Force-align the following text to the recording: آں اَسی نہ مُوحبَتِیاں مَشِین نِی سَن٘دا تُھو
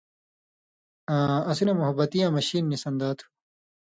آں 1.15 1.37
اَسی 1.49 1.63
نہ 1.67 1.73
مُوحبَتِیاں 1.79 2.29
مَشِین 2.35 2.63
نِی 2.69 2.77
سَن٘دا 2.83 3.09
تُھو 3.17 3.25